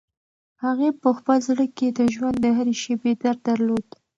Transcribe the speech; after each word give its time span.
هغې 0.63 0.89
په 1.01 1.09
خپل 1.17 1.37
زړه 1.47 1.65
کې 1.77 1.87
د 1.97 1.99
ژوند 2.13 2.35
د 2.41 2.45
هرې 2.57 2.75
شېبې 2.83 3.13
درد 3.23 3.39
درلود. 3.49 3.87